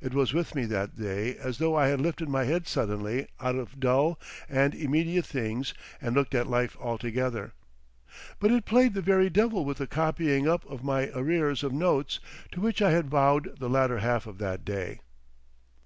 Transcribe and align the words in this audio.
It 0.00 0.14
was 0.14 0.32
with 0.32 0.54
me 0.54 0.64
that 0.64 0.96
day 0.98 1.36
as 1.36 1.58
though 1.58 1.76
I 1.76 1.88
had 1.88 2.00
lifted 2.00 2.26
my 2.30 2.44
head 2.44 2.66
suddenly 2.66 3.28
out 3.38 3.54
of 3.56 3.78
dull 3.78 4.18
and 4.48 4.74
immediate 4.74 5.26
things 5.26 5.74
and 6.00 6.14
looked 6.14 6.34
at 6.34 6.46
life 6.46 6.74
altogether.... 6.80 7.52
But 8.40 8.50
it 8.50 8.64
played 8.64 8.94
the 8.94 9.02
very 9.02 9.28
devil 9.28 9.66
with 9.66 9.76
the 9.76 9.86
copying 9.86 10.48
up 10.48 10.64
of 10.70 10.82
my 10.82 11.10
arrears 11.14 11.62
of 11.62 11.74
notes 11.74 12.18
to 12.52 12.62
which 12.62 12.80
I 12.80 12.92
had 12.92 13.10
vowed 13.10 13.58
the 13.60 13.68
latter 13.68 13.98
half 13.98 14.26
of 14.26 14.38
that 14.38 14.64
day. 14.64 15.00